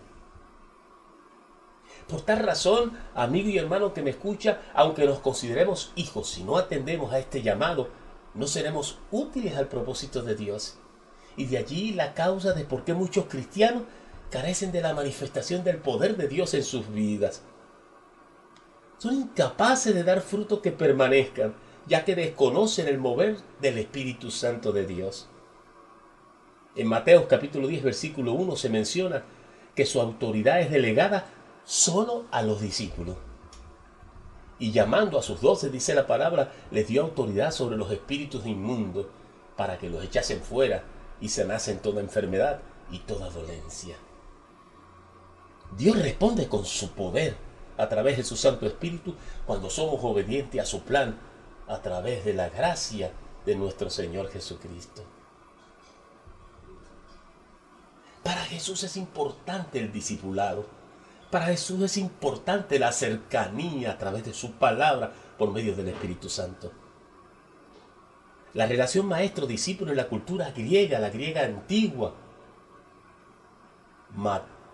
Por 2.07 2.21
tal 2.21 2.39
razón, 2.39 2.97
amigo 3.15 3.49
y 3.49 3.57
hermano 3.57 3.93
que 3.93 4.01
me 4.01 4.11
escucha, 4.11 4.61
aunque 4.73 5.05
nos 5.05 5.19
consideremos 5.19 5.91
hijos, 5.95 6.29
si 6.29 6.43
no 6.43 6.57
atendemos 6.57 7.11
a 7.11 7.19
este 7.19 7.41
llamado, 7.41 7.89
no 8.33 8.47
seremos 8.47 8.99
útiles 9.11 9.57
al 9.57 9.67
propósito 9.67 10.21
de 10.21 10.35
Dios. 10.35 10.77
Y 11.35 11.45
de 11.45 11.57
allí 11.57 11.93
la 11.93 12.13
causa 12.13 12.53
de 12.53 12.63
por 12.63 12.83
qué 12.83 12.93
muchos 12.93 13.25
cristianos 13.25 13.83
carecen 14.29 14.71
de 14.71 14.81
la 14.81 14.93
manifestación 14.93 15.63
del 15.63 15.77
poder 15.77 16.17
de 16.17 16.27
Dios 16.27 16.53
en 16.53 16.63
sus 16.63 16.91
vidas. 16.91 17.43
Son 18.97 19.13
incapaces 19.13 19.93
de 19.93 20.03
dar 20.03 20.21
frutos 20.21 20.59
que 20.59 20.71
permanezcan, 20.71 21.53
ya 21.87 22.03
que 22.03 22.15
desconocen 22.15 22.87
el 22.87 22.97
mover 22.97 23.37
del 23.61 23.77
Espíritu 23.77 24.31
Santo 24.31 24.71
de 24.71 24.85
Dios. 24.85 25.27
En 26.75 26.87
Mateo 26.87 27.27
capítulo 27.27 27.67
10 27.67 27.83
versículo 27.83 28.33
1 28.33 28.55
se 28.55 28.69
menciona 28.69 29.23
que 29.75 29.85
su 29.85 30.01
autoridad 30.01 30.59
es 30.59 30.69
delegada 30.69 31.27
solo 31.63 32.25
a 32.31 32.41
los 32.41 32.61
discípulos. 32.61 33.15
Y 34.59 34.71
llamando 34.71 35.19
a 35.19 35.23
sus 35.23 35.39
doce, 35.39 35.69
dice 35.69 35.93
la 35.93 36.07
palabra, 36.07 36.51
les 36.71 36.87
dio 36.87 37.03
autoridad 37.03 37.51
sobre 37.51 37.77
los 37.77 37.91
espíritus 37.91 38.45
inmundos 38.45 39.05
para 39.55 39.77
que 39.77 39.89
los 39.89 40.03
echasen 40.03 40.41
fuera 40.41 40.83
y 41.21 41.29
sanasen 41.29 41.79
toda 41.79 42.01
enfermedad 42.01 42.59
y 42.91 42.99
toda 42.99 43.29
dolencia. 43.29 43.95
Dios 45.75 45.97
responde 45.97 46.47
con 46.47 46.65
su 46.65 46.91
poder 46.91 47.35
a 47.77 47.87
través 47.89 48.17
de 48.17 48.23
su 48.23 48.35
Santo 48.35 48.65
Espíritu 48.65 49.15
cuando 49.45 49.69
somos 49.69 49.99
obedientes 50.03 50.61
a 50.61 50.65
su 50.65 50.81
plan 50.81 51.17
a 51.67 51.81
través 51.81 52.25
de 52.25 52.33
la 52.33 52.49
gracia 52.49 53.11
de 53.45 53.55
nuestro 53.55 53.89
Señor 53.89 54.29
Jesucristo. 54.29 55.03
Para 58.23 58.43
Jesús 58.43 58.83
es 58.83 58.97
importante 58.97 59.79
el 59.79 59.91
discipulado. 59.91 60.65
Para 61.31 61.45
Jesús 61.47 61.81
es 61.81 61.97
importante 61.97 62.79
la 62.79 62.91
cercanía 62.91 63.91
a 63.91 63.97
través 63.97 64.25
de 64.25 64.33
su 64.33 64.53
palabra 64.53 65.11
por 65.37 65.51
medio 65.51 65.75
del 65.75 65.89
Espíritu 65.89 66.29
Santo. 66.29 66.71
La 68.53 68.65
relación 68.65 69.05
maestro-discípulo 69.05 69.91
en 69.91 69.97
la 69.97 70.07
cultura 70.07 70.51
griega, 70.51 70.99
la 70.99 71.09
griega 71.09 71.43
antigua, 71.43 72.15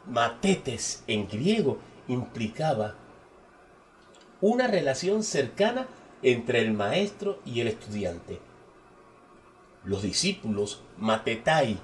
matetes 0.06 1.04
en 1.08 1.28
griego, 1.28 1.80
implicaba 2.08 2.96
una 4.42 4.68
relación 4.68 5.24
cercana 5.24 5.88
entre 6.22 6.60
el 6.60 6.74
maestro 6.74 7.40
y 7.46 7.62
el 7.62 7.68
estudiante. 7.68 8.40
Los 9.84 10.02
discípulos, 10.02 10.82
matetai, 10.98 11.78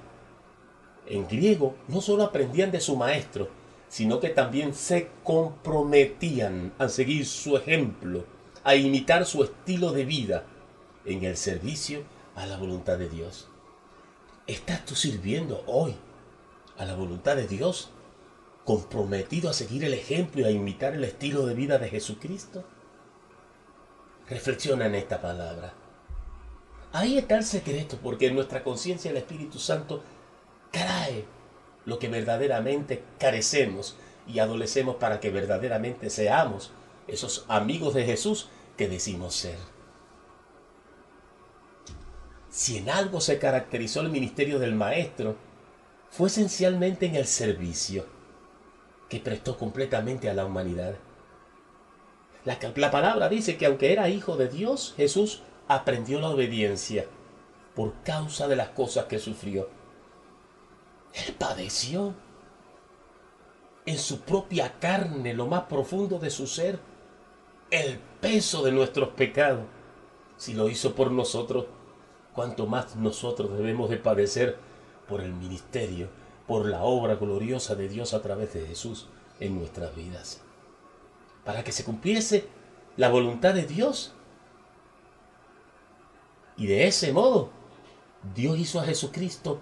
en 1.07 1.27
griego, 1.27 1.75
no 1.87 2.01
solo 2.01 2.23
aprendían 2.23 2.71
de 2.71 2.79
su 2.79 2.95
maestro, 2.95 3.49
sino 3.87 4.19
que 4.19 4.29
también 4.29 4.73
se 4.73 5.09
comprometían 5.23 6.73
a 6.77 6.87
seguir 6.89 7.25
su 7.25 7.57
ejemplo, 7.57 8.25
a 8.63 8.75
imitar 8.75 9.25
su 9.25 9.43
estilo 9.43 9.91
de 9.91 10.05
vida 10.05 10.45
en 11.05 11.23
el 11.23 11.35
servicio 11.37 12.03
a 12.35 12.45
la 12.45 12.57
voluntad 12.57 12.97
de 12.97 13.09
Dios. 13.09 13.47
¿Estás 14.47 14.85
tú 14.85 14.95
sirviendo 14.95 15.63
hoy 15.65 15.95
a 16.77 16.85
la 16.85 16.95
voluntad 16.95 17.35
de 17.35 17.47
Dios? 17.47 17.89
¿Comprometido 18.65 19.49
a 19.49 19.53
seguir 19.53 19.83
el 19.83 19.93
ejemplo 19.93 20.41
y 20.41 20.45
a 20.45 20.51
imitar 20.51 20.93
el 20.93 21.03
estilo 21.03 21.45
de 21.45 21.53
vida 21.55 21.77
de 21.77 21.89
Jesucristo? 21.89 22.63
Reflexiona 24.29 24.85
en 24.85 24.95
esta 24.95 25.21
palabra. 25.21 25.73
Ahí 26.91 27.17
está 27.17 27.37
el 27.37 27.43
secreto, 27.43 27.97
porque 28.01 28.27
en 28.27 28.35
nuestra 28.35 28.63
conciencia 28.63 29.11
el 29.11 29.17
Espíritu 29.17 29.59
Santo 29.59 30.03
trae 30.71 31.25
lo 31.85 31.97
que 31.97 32.09
verdaderamente 32.09 33.03
carecemos 33.17 33.95
y 34.27 34.39
adolecemos 34.39 34.97
para 34.97 35.19
que 35.19 35.31
verdaderamente 35.31 36.09
seamos 36.09 36.71
esos 37.07 37.45
amigos 37.47 37.95
de 37.95 38.05
Jesús 38.05 38.49
que 38.77 38.87
decimos 38.87 39.35
ser. 39.35 39.57
Si 42.49 42.77
en 42.77 42.89
algo 42.89 43.21
se 43.21 43.39
caracterizó 43.39 44.01
el 44.01 44.09
ministerio 44.09 44.59
del 44.59 44.75
Maestro, 44.75 45.35
fue 46.09 46.27
esencialmente 46.27 47.05
en 47.05 47.15
el 47.15 47.25
servicio 47.25 48.05
que 49.09 49.19
prestó 49.19 49.57
completamente 49.57 50.29
a 50.29 50.33
la 50.33 50.45
humanidad. 50.45 50.95
La, 52.45 52.91
palabra 52.91 53.27
dice 53.27 53.57
que 53.57 53.65
aunque 53.65 53.91
era 53.91 54.09
hijo 54.09 54.37
de 54.37 54.47
Dios, 54.47 54.93
Jesús 54.95 55.41
aprendió 55.67 56.19
la 56.21 56.29
obediencia 56.29 57.05
por 57.75 57.93
causa 58.03 58.47
de 58.47 58.55
las 58.55 58.69
cosas 58.69 59.05
que 59.05 59.19
sufrió. 59.19 59.69
Él 61.13 61.35
padeció 61.37 62.13
en 63.85 63.97
su 63.97 64.21
propia 64.21 64.79
carne, 64.79 65.33
lo 65.33 65.47
más 65.47 65.63
profundo 65.63 66.19
de 66.19 66.29
su 66.29 66.47
ser, 66.47 66.79
el 67.71 67.99
peso 68.21 68.63
de 68.63 68.71
nuestros 68.71 69.09
pecados. 69.09 69.65
Si 70.37 70.53
lo 70.53 70.69
hizo 70.69 70.95
por 70.95 71.11
nosotros, 71.11 71.65
cuanto 72.33 72.67
más 72.67 72.95
nosotros 72.95 73.51
debemos 73.57 73.89
de 73.89 73.97
padecer 73.97 74.57
por 75.07 75.21
el 75.21 75.33
ministerio, 75.33 76.09
por 76.49 76.65
la 76.65 76.83
obra 76.83 77.15
gloriosa 77.15 77.75
de 77.75 77.87
Dios 77.87 78.13
a 78.13 78.21
través 78.21 78.53
de 78.53 78.67
Jesús 78.67 79.07
en 79.39 79.57
nuestras 79.57 79.95
vidas 79.95 80.41
para 81.49 81.63
que 81.63 81.71
se 81.71 81.83
cumpliese 81.83 82.47
la 82.95 83.09
voluntad 83.09 83.55
de 83.55 83.65
Dios. 83.65 84.13
Y 86.57 86.67
de 86.67 86.85
ese 86.85 87.11
modo, 87.11 87.49
Dios 88.35 88.59
hizo 88.59 88.79
a 88.79 88.83
Jesucristo 88.83 89.59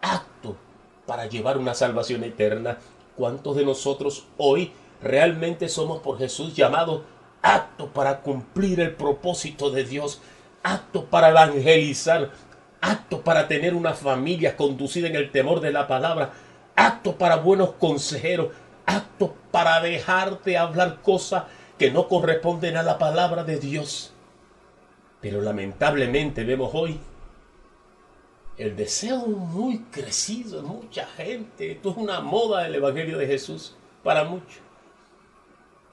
acto 0.00 0.56
para 1.04 1.26
llevar 1.26 1.58
una 1.58 1.74
salvación 1.74 2.24
eterna. 2.24 2.78
¿Cuántos 3.16 3.54
de 3.56 3.66
nosotros 3.66 4.26
hoy 4.38 4.72
realmente 5.02 5.68
somos 5.68 6.00
por 6.00 6.16
Jesús 6.16 6.54
llamados 6.54 7.02
acto 7.42 7.88
para 7.88 8.22
cumplir 8.22 8.80
el 8.80 8.94
propósito 8.94 9.70
de 9.70 9.84
Dios, 9.84 10.22
acto 10.62 11.04
para 11.04 11.28
evangelizar, 11.28 12.30
acto 12.80 13.22
para 13.22 13.48
tener 13.48 13.74
una 13.74 13.94
familia 13.94 14.56
conducida 14.56 15.08
en 15.08 15.16
el 15.16 15.30
temor 15.30 15.60
de 15.60 15.72
la 15.72 15.86
palabra, 15.86 16.32
acto 16.74 17.16
para 17.16 17.36
buenos 17.36 17.72
consejeros, 17.72 18.48
acto 18.84 19.34
para 19.50 19.80
dejarte 19.80 20.56
hablar 20.56 21.00
cosas 21.02 21.44
que 21.78 21.90
no 21.90 22.08
corresponden 22.08 22.76
a 22.76 22.82
la 22.82 22.98
palabra 22.98 23.44
de 23.44 23.58
Dios. 23.58 24.12
Pero 25.20 25.40
lamentablemente 25.40 26.44
vemos 26.44 26.70
hoy 26.74 27.00
el 28.58 28.76
deseo 28.76 29.26
muy 29.26 29.80
crecido 29.90 30.60
en 30.60 30.66
mucha 30.66 31.06
gente. 31.06 31.72
Esto 31.72 31.90
es 31.90 31.96
una 31.96 32.20
moda 32.20 32.62
del 32.62 32.76
Evangelio 32.76 33.18
de 33.18 33.26
Jesús 33.26 33.74
para 34.02 34.24
muchos. 34.24 34.60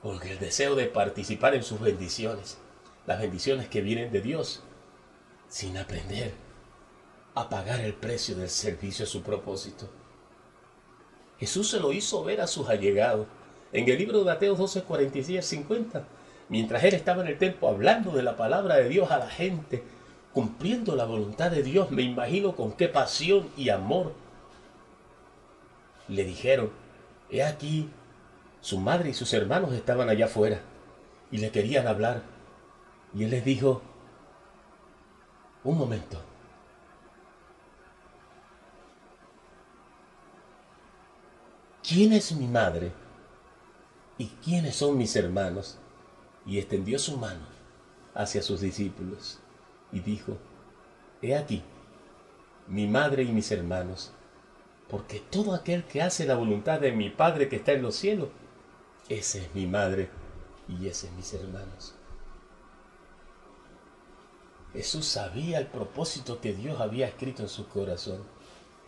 Porque 0.01 0.31
el 0.31 0.39
deseo 0.39 0.75
de 0.75 0.85
participar 0.85 1.55
en 1.55 1.63
sus 1.63 1.79
bendiciones, 1.79 2.57
las 3.05 3.19
bendiciones 3.19 3.67
que 3.67 3.81
vienen 3.81 4.11
de 4.11 4.21
Dios, 4.21 4.63
sin 5.47 5.77
aprender 5.77 6.42
a 7.35 7.49
pagar 7.49 7.79
el 7.81 7.93
precio 7.93 8.35
del 8.35 8.49
servicio 8.49 9.05
a 9.05 9.07
su 9.07 9.21
propósito. 9.21 9.89
Jesús 11.39 11.69
se 11.69 11.79
lo 11.79 11.91
hizo 11.91 12.23
ver 12.23 12.41
a 12.41 12.47
sus 12.47 12.69
allegados. 12.69 13.27
En 13.71 13.89
el 13.89 13.97
libro 13.97 14.19
de 14.19 14.25
Mateo 14.25 14.55
12, 14.55 14.83
46 14.83 15.45
50, 15.45 16.05
mientras 16.49 16.83
él 16.83 16.93
estaba 16.93 17.23
en 17.23 17.29
el 17.29 17.37
templo 17.37 17.67
hablando 17.67 18.11
de 18.11 18.23
la 18.23 18.37
palabra 18.37 18.75
de 18.75 18.87
Dios 18.87 19.09
a 19.11 19.17
la 19.17 19.29
gente, 19.29 19.83
cumpliendo 20.31 20.95
la 20.95 21.05
voluntad 21.05 21.51
de 21.51 21.63
Dios, 21.63 21.91
me 21.91 22.03
imagino 22.03 22.55
con 22.55 22.73
qué 22.73 22.87
pasión 22.87 23.49
y 23.57 23.69
amor 23.69 24.13
le 26.07 26.23
dijeron, 26.23 26.71
he 27.29 27.43
aquí, 27.43 27.89
su 28.61 28.79
madre 28.79 29.09
y 29.09 29.13
sus 29.13 29.33
hermanos 29.33 29.73
estaban 29.73 30.09
allá 30.09 30.25
afuera 30.25 30.61
y 31.31 31.37
le 31.37 31.51
querían 31.51 31.87
hablar. 31.87 32.21
Y 33.15 33.23
él 33.23 33.31
les 33.31 33.45
dijo, 33.45 33.81
un 35.63 35.77
momento, 35.77 36.21
¿quién 41.87 42.13
es 42.13 42.31
mi 42.31 42.47
madre? 42.47 42.91
¿Y 44.17 44.27
quiénes 44.43 44.75
son 44.75 44.97
mis 44.97 45.15
hermanos? 45.15 45.77
y 46.45 46.59
extendió 46.59 46.99
su 46.99 47.17
mano 47.17 47.45
hacia 48.13 48.41
sus 48.41 48.61
discípulos 48.61 49.39
y 49.91 49.99
dijo, 49.99 50.37
He 51.21 51.35
aquí, 51.35 51.63
mi 52.67 52.87
madre 52.87 53.23
y 53.23 53.31
mis 53.31 53.51
hermanos, 53.51 54.11
porque 54.89 55.19
todo 55.19 55.53
aquel 55.53 55.85
que 55.85 56.01
hace 56.01 56.25
la 56.25 56.35
voluntad 56.35 56.79
de 56.79 56.91
mi 56.91 57.09
Padre 57.09 57.47
que 57.47 57.55
está 57.57 57.71
en 57.71 57.81
los 57.81 57.95
cielos, 57.95 58.29
ese 59.09 59.43
es 59.43 59.55
mi 59.55 59.67
madre 59.67 60.09
y 60.67 60.87
ese 60.87 61.07
es 61.07 61.13
mis 61.13 61.33
hermanos. 61.33 61.93
Jesús 64.73 65.05
sabía 65.05 65.59
el 65.59 65.67
propósito 65.67 66.41
que 66.41 66.53
Dios 66.53 66.81
había 66.81 67.07
escrito 67.07 67.43
en 67.43 67.49
su 67.49 67.67
corazón 67.67 68.23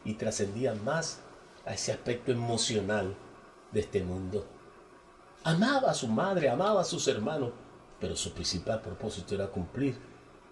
y 0.03 0.15
trascendía 0.15 0.73
más 0.73 1.21
a 1.65 1.73
ese 1.73 1.91
aspecto 1.91 2.31
emocional 2.31 3.15
de 3.71 3.79
este 3.79 4.03
mundo. 4.03 4.45
Amaba 5.43 5.91
a 5.91 5.93
su 5.93 6.07
madre, 6.07 6.49
amaba 6.49 6.81
a 6.81 6.85
sus 6.85 7.07
hermanos, 7.07 7.51
pero 7.99 8.15
su 8.15 8.33
principal 8.33 8.81
propósito 8.81 9.35
era 9.35 9.47
cumplir 9.47 9.97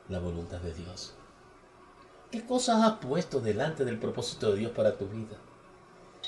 la 0.10 0.20
voluntad 0.20 0.60
de 0.60 0.74
Dios. 0.74 1.14
¿Qué 2.32 2.46
cosas 2.46 2.82
has 2.82 2.94
puesto 2.94 3.40
delante 3.40 3.86
del 3.86 4.00
propósito 4.00 4.52
de 4.52 4.60
Dios 4.60 4.72
para 4.72 4.98
tu 4.98 5.08
vida? 5.08 5.38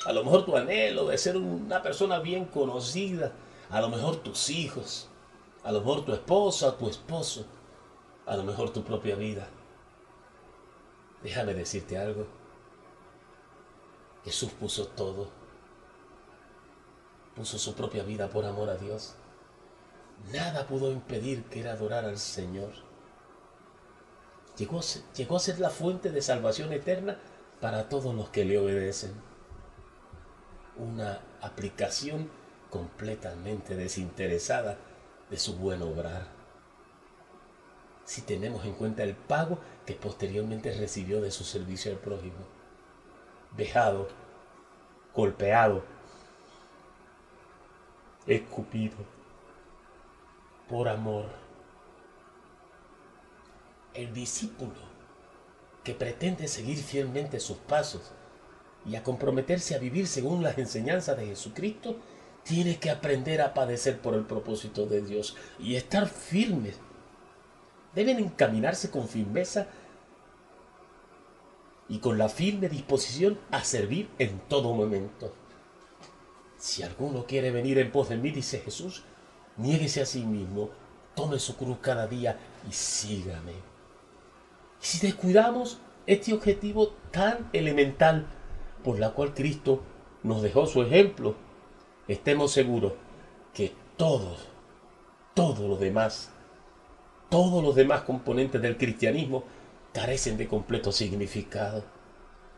A 0.05 0.13
lo 0.13 0.23
mejor 0.23 0.45
tu 0.45 0.55
anhelo 0.55 1.07
de 1.07 1.17
ser 1.17 1.37
una 1.37 1.81
persona 1.81 2.19
bien 2.19 2.45
conocida, 2.45 3.31
a 3.69 3.81
lo 3.81 3.89
mejor 3.89 4.17
tus 4.17 4.49
hijos, 4.49 5.09
a 5.63 5.71
lo 5.71 5.79
mejor 5.79 6.05
tu 6.05 6.13
esposa, 6.13 6.77
tu 6.77 6.87
esposo, 6.87 7.45
a 8.25 8.35
lo 8.35 8.43
mejor 8.43 8.71
tu 8.71 8.83
propia 8.83 9.15
vida. 9.15 9.47
Déjame 11.23 11.55
decirte 11.55 11.97
algo. 11.97 12.27
Jesús 14.25 14.51
puso 14.59 14.87
todo. 14.87 15.29
Puso 17.35 17.59
su 17.59 17.75
propia 17.75 18.03
vida 18.03 18.27
por 18.29 18.43
amor 18.45 18.69
a 18.69 18.75
Dios. 18.75 19.13
Nada 20.33 20.67
pudo 20.67 20.91
impedir 20.91 21.43
que 21.45 21.59
era 21.61 21.73
adorar 21.73 22.05
al 22.05 22.17
Señor. 22.17 22.71
Llegó, 24.57 24.79
a 24.79 25.39
ser 25.39 25.59
la 25.59 25.69
fuente 25.69 26.11
de 26.11 26.21
salvación 26.21 26.73
eterna 26.73 27.19
para 27.61 27.87
todos 27.87 28.15
los 28.15 28.29
que 28.29 28.45
le 28.45 28.57
obedecen. 28.57 29.13
Una 30.77 31.21
aplicación 31.41 32.31
completamente 32.69 33.75
desinteresada 33.75 34.77
de 35.29 35.37
su 35.37 35.55
buen 35.57 35.81
obrar. 35.81 36.27
Si 38.05 38.21
tenemos 38.21 38.65
en 38.65 38.73
cuenta 38.73 39.03
el 39.03 39.15
pago 39.15 39.59
que 39.85 39.93
posteriormente 39.93 40.73
recibió 40.73 41.21
de 41.21 41.31
su 41.31 41.43
servicio 41.43 41.91
al 41.91 41.99
prójimo. 41.99 42.64
Dejado, 43.57 44.07
golpeado, 45.13 45.83
escupido, 48.27 48.97
por 50.67 50.89
amor. 50.89 51.25
El 53.93 54.13
discípulo 54.13 54.73
que 55.83 55.93
pretende 55.93 56.47
seguir 56.47 56.77
fielmente 56.77 57.39
sus 57.39 57.57
pasos 57.57 58.11
y 58.85 58.95
a 58.95 59.03
comprometerse 59.03 59.75
a 59.75 59.79
vivir 59.79 60.07
según 60.07 60.43
las 60.43 60.57
enseñanzas 60.57 61.17
de 61.17 61.27
Jesucristo, 61.27 61.97
tiene 62.43 62.77
que 62.77 62.89
aprender 62.89 63.41
a 63.41 63.53
padecer 63.53 63.99
por 63.99 64.13
el 64.13 64.25
propósito 64.25 64.85
de 64.85 65.01
Dios 65.01 65.35
y 65.59 65.75
estar 65.75 66.07
firmes. 66.07 66.75
Deben 67.95 68.19
encaminarse 68.19 68.91
con 68.91 69.07
firmeza 69.07 69.67
y 71.87 71.99
con 71.99 72.17
la 72.17 72.29
firme 72.29 72.69
disposición 72.69 73.39
a 73.51 73.63
servir 73.63 74.09
en 74.17 74.39
todo 74.47 74.73
momento. 74.73 75.33
Si 76.57 76.83
alguno 76.83 77.25
quiere 77.25 77.51
venir 77.51 77.77
en 77.77 77.91
pos 77.91 78.09
de 78.09 78.17
mí, 78.17 78.31
dice 78.31 78.59
Jesús, 78.59 79.03
niéguese 79.57 80.01
a 80.01 80.05
sí 80.05 80.25
mismo, 80.25 80.69
tome 81.13 81.39
su 81.39 81.55
cruz 81.55 81.77
cada 81.81 82.07
día 82.07 82.37
y 82.67 82.73
sígame. 82.73 83.53
Y 84.81 84.85
si 84.85 85.05
descuidamos 85.05 85.79
este 86.07 86.33
objetivo 86.33 86.93
tan 87.11 87.49
elemental 87.53 88.27
por 88.83 88.99
la 88.99 89.11
cual 89.11 89.33
Cristo 89.33 89.81
nos 90.23 90.41
dejó 90.41 90.65
su 90.65 90.81
ejemplo, 90.81 91.35
estemos 92.07 92.51
seguros 92.51 92.93
que 93.53 93.73
todos, 93.97 94.47
todos 95.33 95.69
los 95.69 95.79
demás, 95.79 96.31
todos 97.29 97.63
los 97.63 97.75
demás 97.75 98.01
componentes 98.01 98.61
del 98.61 98.77
cristianismo 98.77 99.43
carecen 99.95 100.35
de 100.35 100.49
completo 100.49 100.91
significado. 100.91 101.81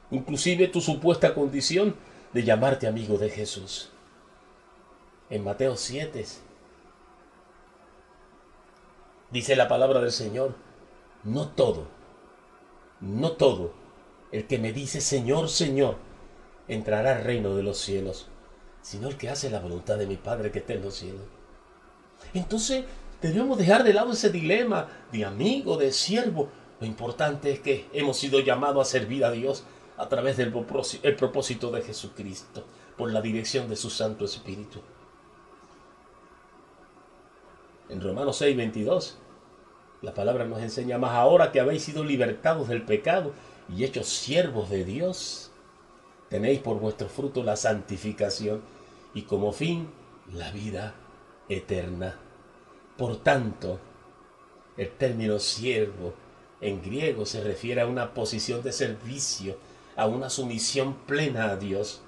Inclusive 0.09 0.67
tu 0.69 0.81
supuesta 0.81 1.35
condición 1.35 1.95
de 2.33 2.43
llamarte 2.43 2.87
amigo 2.87 3.19
de 3.19 3.29
Jesús. 3.29 3.91
En 5.29 5.43
Mateo 5.43 5.77
7 5.77 6.25
dice 9.29 9.55
la 9.55 9.67
palabra 9.67 10.01
del 10.01 10.11
Señor, 10.11 10.55
no 11.23 11.49
todo, 11.49 11.87
no 13.01 13.33
todo 13.33 13.71
el 14.31 14.47
que 14.47 14.57
me 14.57 14.73
dice 14.73 14.99
Señor, 14.99 15.49
Señor, 15.49 15.97
entrará 16.67 17.17
al 17.17 17.23
reino 17.23 17.55
de 17.55 17.61
los 17.61 17.77
cielos, 17.77 18.29
sino 18.81 19.09
el 19.09 19.17
que 19.17 19.29
hace 19.29 19.51
la 19.51 19.59
voluntad 19.59 19.97
de 19.97 20.07
mi 20.07 20.15
Padre 20.15 20.51
que 20.51 20.59
está 20.59 20.73
en 20.73 20.81
los 20.81 20.95
cielos. 20.95 21.21
Entonces 22.33 22.85
debemos 23.21 23.59
dejar 23.59 23.83
de 23.83 23.93
lado 23.93 24.13
ese 24.13 24.31
dilema 24.31 24.87
de 25.11 25.23
amigo, 25.23 25.77
de 25.77 25.91
siervo. 25.91 26.49
Lo 26.79 26.85
importante 26.85 27.51
es 27.51 27.59
que 27.59 27.87
hemos 27.93 28.17
sido 28.17 28.39
llamados 28.39 28.87
a 28.87 28.91
servir 28.91 29.25
a 29.25 29.31
Dios 29.31 29.63
a 29.97 30.07
través 30.09 30.37
del 30.37 30.51
propósito 30.51 31.71
de 31.71 31.81
Jesucristo, 31.81 32.63
por 32.97 33.11
la 33.11 33.21
dirección 33.21 33.67
de 33.67 33.75
su 33.75 33.89
Santo 33.89 34.25
Espíritu. 34.25 34.79
En 37.89 38.01
Romanos 38.01 38.37
6, 38.37 38.55
22, 38.55 39.17
la 40.01 40.13
palabra 40.13 40.45
nos 40.45 40.61
enseña 40.61 40.97
más 40.97 41.11
ahora 41.11 41.51
que 41.51 41.59
habéis 41.59 41.83
sido 41.83 42.03
libertados 42.03 42.67
del 42.67 42.83
pecado 42.83 43.33
y 43.75 43.83
hechos 43.83 44.07
siervos 44.07 44.69
de 44.69 44.83
Dios. 44.83 45.51
Tenéis 46.29 46.59
por 46.59 46.79
vuestro 46.79 47.07
fruto 47.07 47.43
la 47.43 47.55
santificación 47.55 48.61
y 49.13 49.23
como 49.23 49.51
fin 49.51 49.89
la 50.31 50.51
vida 50.51 50.93
eterna. 51.49 52.15
Por 52.97 53.17
tanto, 53.17 53.79
el 54.75 54.91
término 54.91 55.39
siervo 55.39 56.13
en 56.61 56.81
griego 56.81 57.25
se 57.25 57.43
refiere 57.43 57.81
a 57.81 57.87
una 57.87 58.13
posición 58.13 58.63
de 58.63 58.71
servicio, 58.71 59.57
a 59.95 60.07
una 60.07 60.29
sumisión 60.29 60.95
plena 61.05 61.51
a 61.51 61.57
Dios 61.57 62.01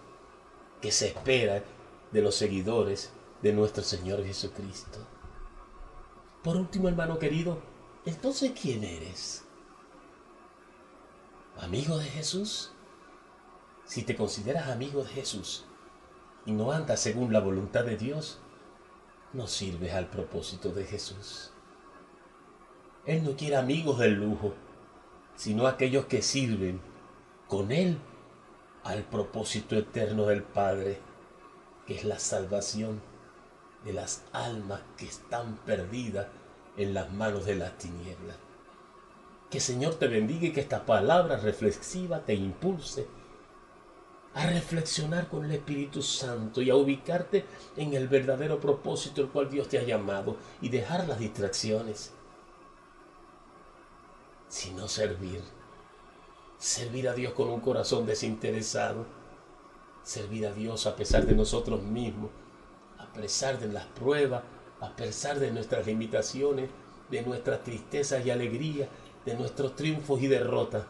que 0.81 0.91
se 0.91 1.07
espera 1.07 1.63
de 2.11 2.21
los 2.21 2.35
seguidores 2.35 3.11
de 3.41 3.53
nuestro 3.53 3.83
Señor 3.83 4.23
Jesucristo. 4.23 4.99
Por 6.43 6.55
último, 6.55 6.87
hermano 6.87 7.19
querido, 7.19 7.59
entonces 8.05 8.53
¿quién 8.59 8.83
eres? 8.83 9.43
¿Amigo 11.59 11.97
de 11.97 12.05
Jesús? 12.05 12.71
Si 13.85 14.03
te 14.03 14.15
consideras 14.15 14.69
amigo 14.69 15.03
de 15.03 15.09
Jesús 15.09 15.65
y 16.45 16.51
no 16.51 16.71
andas 16.71 17.01
según 17.01 17.33
la 17.33 17.41
voluntad 17.41 17.83
de 17.83 17.97
Dios, 17.97 18.39
no 19.33 19.47
sirves 19.47 19.93
al 19.93 20.09
propósito 20.09 20.71
de 20.71 20.85
Jesús. 20.85 21.51
Él 23.05 23.23
no 23.23 23.35
quiere 23.35 23.55
amigos 23.55 23.99
del 23.99 24.15
lujo, 24.15 24.53
sino 25.35 25.67
aquellos 25.67 26.05
que 26.05 26.21
sirven 26.21 26.81
con 27.47 27.71
Él 27.71 27.97
al 28.83 29.03
propósito 29.03 29.75
eterno 29.75 30.25
del 30.25 30.43
Padre, 30.43 30.99
que 31.85 31.95
es 31.95 32.03
la 32.03 32.19
salvación 32.19 33.01
de 33.83 33.93
las 33.93 34.23
almas 34.33 34.81
que 34.97 35.05
están 35.05 35.57
perdidas 35.65 36.27
en 36.77 36.93
las 36.93 37.11
manos 37.11 37.45
de 37.45 37.55
las 37.55 37.77
tinieblas. 37.77 38.37
Que 39.49 39.59
Señor 39.59 39.95
te 39.95 40.07
bendiga 40.07 40.47
y 40.47 40.51
que 40.51 40.61
esta 40.61 40.85
palabra 40.85 41.37
reflexiva 41.37 42.19
te 42.19 42.35
impulse 42.35 43.07
a 44.35 44.45
reflexionar 44.45 45.27
con 45.27 45.45
el 45.45 45.51
Espíritu 45.51 46.01
Santo 46.03 46.61
y 46.61 46.69
a 46.69 46.75
ubicarte 46.75 47.45
en 47.75 47.93
el 47.93 48.07
verdadero 48.07 48.59
propósito 48.59 49.21
el 49.21 49.29
cual 49.29 49.49
Dios 49.49 49.67
te 49.67 49.79
ha 49.79 49.83
llamado 49.83 50.37
y 50.61 50.69
dejar 50.69 51.07
las 51.07 51.19
distracciones, 51.19 52.13
sino 54.49 54.89
servir. 54.89 55.41
Servir 56.57 57.07
a 57.07 57.13
Dios 57.13 57.33
con 57.33 57.47
un 57.49 57.61
corazón 57.61 58.05
desinteresado. 58.05 59.05
Servir 60.03 60.45
a 60.47 60.51
Dios 60.51 60.85
a 60.87 60.95
pesar 60.95 61.25
de 61.25 61.35
nosotros 61.35 61.81
mismos 61.81 62.31
a 62.99 63.13
pesar 63.13 63.59
de 63.59 63.67
las 63.67 63.85
pruebas, 63.85 64.43
a 64.81 64.95
pesar 64.95 65.39
de 65.39 65.51
nuestras 65.51 65.87
limitaciones, 65.87 66.69
de 67.09 67.21
nuestras 67.23 67.63
tristezas 67.63 68.25
y 68.25 68.29
alegrías, 68.29 68.89
de 69.25 69.35
nuestros 69.35 69.75
triunfos 69.75 70.21
y 70.21 70.27
derrotas. 70.27 70.85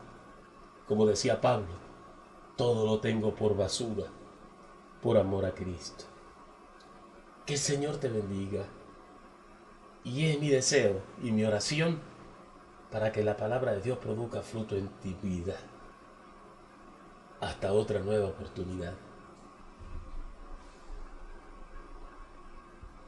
Como 0.87 1.05
decía 1.05 1.39
Pablo, 1.39 1.73
todo 2.57 2.85
lo 2.85 2.99
tengo 2.99 3.33
por 3.35 3.55
basura, 3.55 4.05
por 5.01 5.17
amor 5.17 5.45
a 5.45 5.53
Cristo. 5.53 6.05
Que 7.45 7.53
el 7.53 7.59
Señor 7.59 7.97
te 7.97 8.09
bendiga. 8.09 8.65
Y 10.03 10.25
es 10.25 10.39
mi 10.39 10.49
deseo 10.49 11.01
y 11.21 11.31
mi 11.31 11.43
oración 11.43 11.99
para 12.91 13.11
que 13.11 13.23
la 13.23 13.37
palabra 13.37 13.73
de 13.73 13.81
Dios 13.81 13.97
produzca 13.97 14.41
fruto 14.41 14.75
en 14.75 14.87
ti 14.99 15.15
vida. 15.21 15.55
Hasta 17.39 17.71
otra 17.71 17.99
nueva 17.99 18.27
oportunidad. 18.27 18.93